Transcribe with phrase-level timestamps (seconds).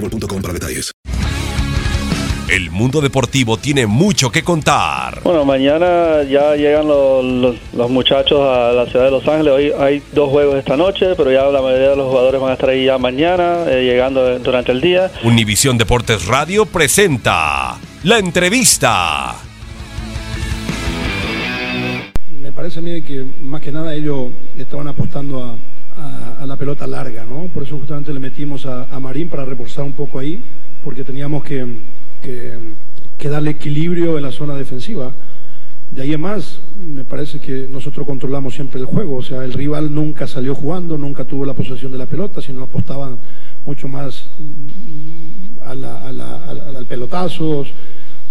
[0.00, 0.92] boostmobile.com para detalles.
[2.50, 5.20] El mundo deportivo tiene mucho que contar.
[5.22, 9.52] Bueno, mañana ya llegan los, los- los muchachos a la ciudad de Los Ángeles.
[9.52, 12.54] Hoy hay dos juegos esta noche, pero ya la mayoría de los jugadores van a
[12.54, 15.10] estar ahí ya mañana, eh, llegando durante el día.
[15.24, 19.34] Univisión Deportes Radio presenta la entrevista.
[22.40, 24.28] Me parece a mí que más que nada ellos
[24.58, 25.54] estaban apostando a,
[25.98, 27.44] a- la pelota larga, ¿no?
[27.52, 30.42] Por eso justamente le metimos a, a Marín para reforzar un poco ahí,
[30.84, 31.66] porque teníamos que,
[32.22, 32.56] que-
[33.18, 35.12] que darle equilibrio en la zona defensiva.
[35.90, 39.52] De ahí en más, me parece que nosotros controlamos siempre el juego, o sea, el
[39.54, 43.16] rival nunca salió jugando, nunca tuvo la posesión de la pelota, sino apostaban
[43.66, 44.26] mucho más
[45.64, 47.68] a la- a la- pelotazos,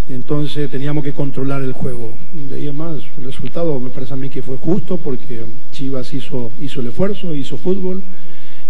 [0.09, 2.13] entonces teníamos que controlar el juego.
[2.49, 5.41] De ahí en más, el resultado me parece a mí que fue justo porque
[5.71, 8.01] Chivas hizo, hizo el esfuerzo, hizo fútbol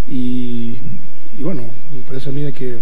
[0.10, 0.76] y,
[1.40, 1.64] bueno,
[1.96, 2.78] me parece a mí que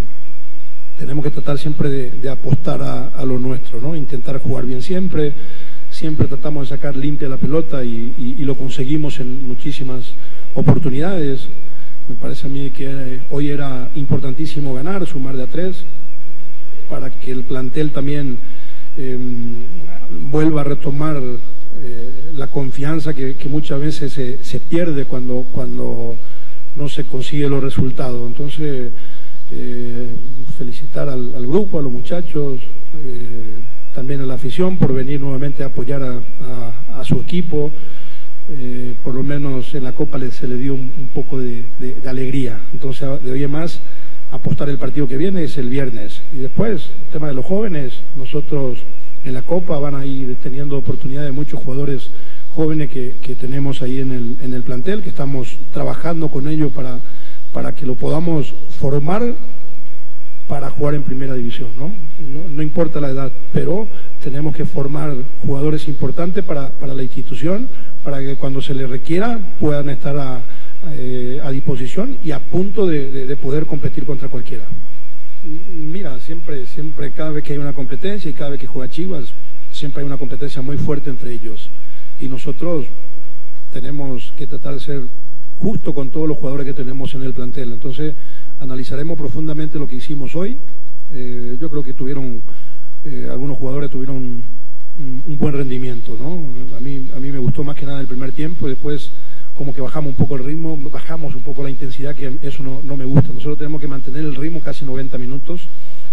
[0.98, 3.96] tenemos que tratar siempre de, apostar a, a lo nuestro, ¿no?
[3.96, 5.34] Intentar jugar bien siempre,
[5.90, 10.14] siempre tratamos de sacar limpia la pelota y, y- y lo conseguimos en muchísimas
[10.54, 11.48] oportunidades.
[12.08, 15.84] Me parece a mí que eh, hoy era importantísimo ganar, sumar de a tres,
[16.90, 18.38] para que el plantel también
[18.98, 19.18] eh,
[20.32, 21.22] vuelva a retomar
[21.82, 26.16] eh, la confianza que, muchas veces se, pierde cuando, cuando
[26.76, 28.28] no se consigue los resultados.
[28.28, 28.92] Entonces,
[29.52, 30.08] eh,
[30.58, 33.60] felicitar al, grupo, a los muchachos, eh,
[33.94, 37.72] también a la afición por venir nuevamente a apoyar a, su equipo.
[39.04, 41.66] Por lo menos en la Copa se le dio un, poco de,
[42.08, 42.60] alegría.
[42.74, 43.80] Entonces, de hoy más,
[44.32, 46.22] apostar el partido que viene es el viernes.
[46.34, 48.80] Y después, el tema de los jóvenes, nosotros
[49.24, 52.10] en la Copa van a ir teniendo oportunidad de muchos jugadores
[52.54, 56.72] jóvenes que, que tenemos ahí en el, en el plantel, que estamos trabajando con ellos
[56.72, 57.00] para,
[57.52, 59.24] para que lo podamos formar
[60.48, 61.88] para jugar en primera división, ¿no?
[61.88, 63.88] No, no importa la edad, pero
[64.24, 67.68] tenemos que formar jugadores importantes para, para la institución,
[68.04, 70.42] para que cuando se les requiera puedan estar a,
[70.92, 74.66] eh, a disposición y a punto de, de- de poder competir contra cualquiera.
[75.44, 78.92] M- Mira, siempre, siempre, cada vez que hay una competencia y cada vez que juega
[78.92, 79.26] Chivas,
[79.72, 81.70] siempre hay una competencia muy fuerte entre ellos.
[82.20, 82.86] Y nosotros
[83.74, 85.02] tenemos que tratar de ser
[85.60, 87.74] justo con todos los jugadores que tenemos en el plantel.
[87.74, 88.14] Entonces,
[88.60, 90.58] analizaremos profundamente lo que hicimos hoy.
[91.14, 92.42] Eh, yo creo que tuvieron,
[93.04, 94.44] eh, algunos jugadores tuvieron un,
[95.28, 96.76] un buen rendimiento, ¿no?
[96.76, 99.12] A mí, a mí me gustó más que nada el primer tiempo y después
[99.58, 102.82] como que bajamos un poco el ritmo, bajamos un poco la intensidad, que eso no,
[102.84, 103.30] no me gusta.
[103.34, 105.68] Nosotros tenemos que mantener el ritmo casi 90 minutos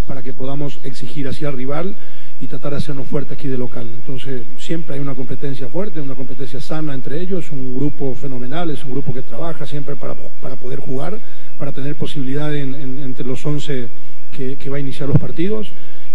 [0.06, 1.94] para que podamos exigir hacia el rival
[2.40, 3.86] y tratar de hacernos fuerte aquí de local.
[3.94, 8.82] Entonces, siempre hay una competencia fuerte, una competencia sana entre ellos, un grupo fenomenal, es
[8.84, 11.18] un grupo que trabaja siempre para, para poder jugar,
[11.58, 13.88] para tener posibilidad en- en- entre los 11
[14.36, 15.68] que, que va a iniciar los partidos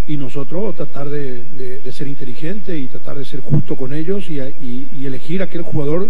[0.07, 4.29] y nosotros tratar de, de- de ser inteligente y tratar de ser justo con ellos
[4.29, 6.09] y, y- y elegir aquel jugador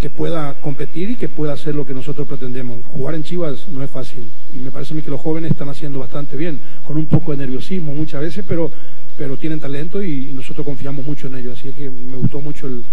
[0.00, 2.84] que, pueda competir y que pueda hacer lo que nosotros pretendemos.
[2.86, 5.68] Jugar en Chivas no es fácil y me parece a mí que los jóvenes están
[5.68, 8.70] haciendo bastante bien, con un poco de nerviosismo muchas veces, pero,
[9.16, 11.58] pero tienen talento y, nosotros confiamos mucho en ellos.
[11.58, 12.84] Así que me gustó mucho el,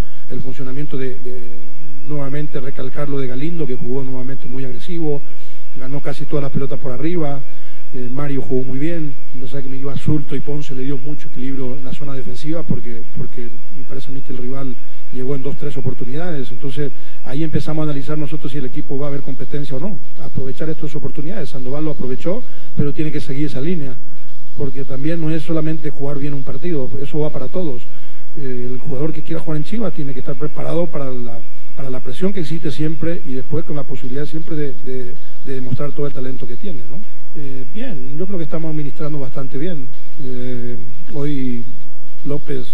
[0.41, 1.39] funcionamiento de, de,
[2.07, 5.21] nuevamente recalcar lo de Galindo, que jugó nuevamente muy agresivo,
[5.79, 7.39] ganó casi todas las pelotas por arriba.
[7.93, 11.27] Eh, Mario jugó muy bien, pensaba que me iba Sulto y Ponce le dio mucho
[11.27, 14.75] equilibrio en la zona defensiva porque, porque me parece a mí que el rival
[15.13, 16.51] llegó en dos, tres oportunidades.
[16.51, 16.91] Entonces
[17.25, 19.97] ahí empezamos a analizar nosotros si el equipo va a haber competencia o no.
[20.21, 21.49] Aprovechar estas oportunidades.
[21.49, 22.43] Sandoval lo aprovechó,
[22.75, 23.95] pero tiene que seguir esa línea.
[24.57, 27.81] Porque también no es solamente jugar bien un partido, eso va para todos.
[28.37, 31.39] Eh, el jugador que quiera jugar en Chivas tiene que estar preparado para la,
[31.75, 35.15] para la presión que existe siempre y después con la posibilidad siempre de, de,
[35.45, 36.79] de demostrar todo el talento que tiene.
[36.89, 36.97] ¿no?
[37.35, 39.87] Eh, bien, yo creo que estamos administrando bastante bien.
[40.23, 40.77] Eh,
[41.13, 41.63] hoy
[42.25, 42.67] López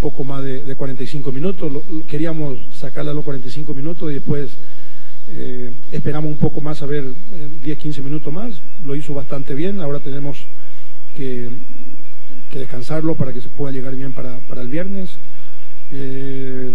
[0.00, 1.72] poco más de, de 45 minutos,
[2.08, 4.50] queríamos sacarle a los 45 minutos y después
[5.32, 9.80] eh, esperamos un poco más a ver 10-15 eh, minutos más, lo hizo bastante bien,
[9.80, 10.38] ahora tenemos
[11.16, 11.48] que,
[12.52, 15.10] descansarlo para que se pueda llegar bien para, el viernes.
[15.92, 16.72] Eh,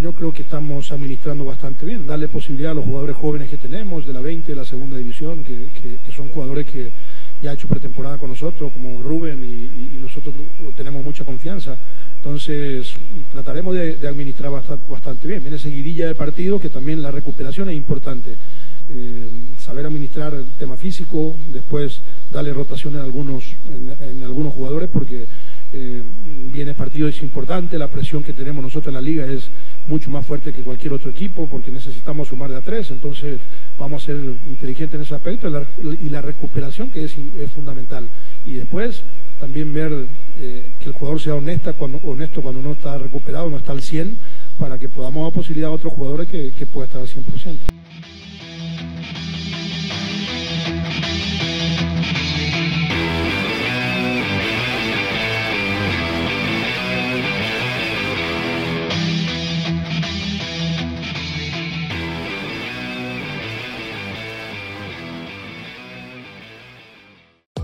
[0.00, 4.06] yo creo que estamos administrando bastante bien, darle posibilidad a los jugadores jóvenes que tenemos,
[4.06, 5.68] de la 20, de la segunda división, que,
[6.14, 6.90] son jugadores que
[7.42, 10.34] ya ha hecho pretemporada con nosotros, como Rubén, y nosotros
[10.76, 11.76] tenemos mucha confianza.
[12.22, 12.92] Entonces,
[13.32, 15.42] trataremos de, administrar bastante, bastante, bien.
[15.42, 18.36] Viene seguidilla de partido, que también la recuperación es importante.
[18.90, 19.28] Eh,
[19.58, 22.00] saber administrar el tema físico, después
[22.30, 23.54] darle rotación en algunos,
[24.00, 25.26] en, algunos jugadores, porque
[25.72, 26.02] eh,
[26.52, 29.48] viene partido es importante, la presión que tenemos nosotros en la liga es
[29.86, 33.38] mucho más fuerte que cualquier otro equipo porque necesitamos sumar de a tres, entonces
[33.78, 34.16] vamos a ser
[34.48, 37.14] inteligentes en ese aspecto y la, recuperación que es,
[37.54, 38.04] fundamental.
[38.44, 39.02] Y después
[39.40, 40.06] también ver
[40.38, 43.82] eh, que el jugador sea honesta cuando, honesto cuando no está recuperado, no está al
[43.82, 44.18] 100,
[44.58, 47.56] para que podamos dar posibilidad a otros jugadores que, que pueda estar al 100%.